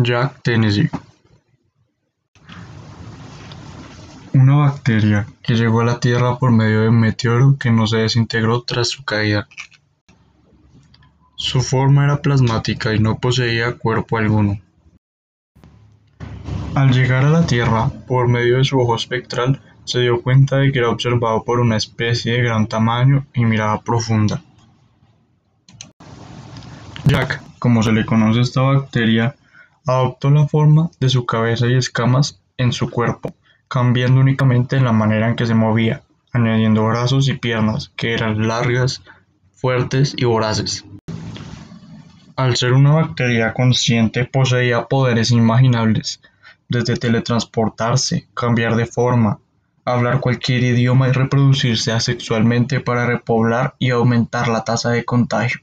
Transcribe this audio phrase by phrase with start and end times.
[0.00, 0.88] Jack Tennessee
[4.32, 7.96] Una bacteria que llegó a la Tierra por medio de un meteoro que no se
[7.96, 9.48] desintegró tras su caída.
[11.34, 14.60] Su forma era plasmática y no poseía cuerpo alguno.
[16.76, 20.70] Al llegar a la Tierra, por medio de su ojo espectral, se dio cuenta de
[20.70, 24.44] que era observado por una especie de gran tamaño y mirada profunda.
[27.04, 29.34] Jack, como se le conoce a esta bacteria,
[29.88, 33.34] adoptó la forma de su cabeza y escamas en su cuerpo,
[33.68, 36.02] cambiando únicamente la manera en que se movía,
[36.32, 39.02] añadiendo brazos y piernas que eran largas,
[39.52, 40.84] fuertes y voraces.
[42.36, 46.20] Al ser una bacteria consciente poseía poderes inimaginables,
[46.68, 49.40] desde teletransportarse, cambiar de forma,
[49.84, 55.60] hablar cualquier idioma y reproducirse asexualmente para repoblar y aumentar la tasa de contagio,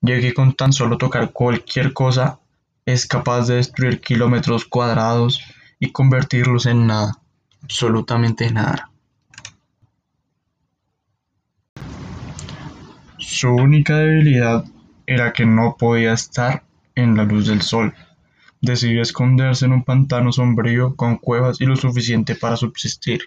[0.00, 2.40] ya con tan solo tocar cualquier cosa
[2.86, 5.42] es capaz de destruir kilómetros cuadrados
[5.78, 7.18] y convertirlos en nada,
[7.62, 8.90] absolutamente nada.
[13.18, 14.64] Su única debilidad
[15.06, 16.62] era que no podía estar
[16.94, 17.94] en la luz del sol.
[18.60, 23.22] Decidió esconderse en un pantano sombrío con cuevas y lo suficiente para subsistir,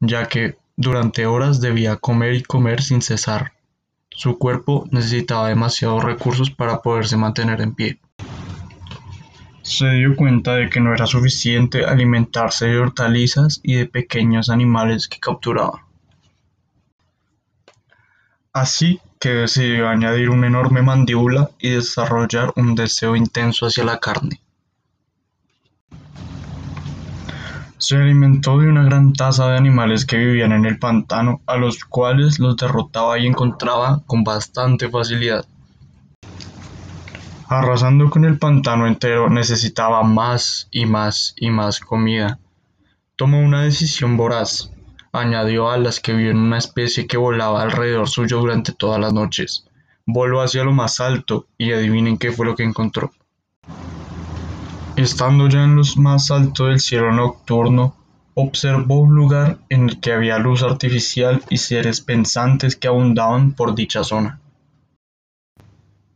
[0.00, 3.52] ya que durante horas debía comer y comer sin cesar.
[4.10, 7.98] Su cuerpo necesitaba demasiados recursos para poderse mantener en pie.
[9.74, 15.08] Se dio cuenta de que no era suficiente alimentarse de hortalizas y de pequeños animales
[15.08, 15.86] que capturaba.
[18.52, 24.42] Así que decidió añadir una enorme mandíbula y desarrollar un deseo intenso hacia la carne.
[27.78, 31.82] Se alimentó de una gran taza de animales que vivían en el pantano, a los
[31.86, 35.46] cuales los derrotaba y encontraba con bastante facilidad.
[37.54, 42.38] Arrasando con el pantano entero, necesitaba más y más y más comida.
[43.14, 44.72] Tomó una decisión voraz.
[45.12, 49.66] Añadió alas que vio en una especie que volaba alrededor suyo durante todas las noches.
[50.06, 53.12] Voló hacia lo más alto y adivinen qué fue lo que encontró.
[54.96, 57.94] Estando ya en lo más alto del cielo nocturno,
[58.32, 63.74] observó un lugar en el que había luz artificial y seres pensantes que abundaban por
[63.74, 64.40] dicha zona.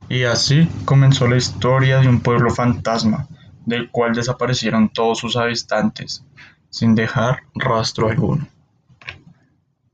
[0.08, 3.26] Y así comenzó la historia de un pueblo fantasma,
[3.64, 6.24] del cual desaparecieron todos sus habitantes,
[6.70, 8.46] sin dejar rastro alguno.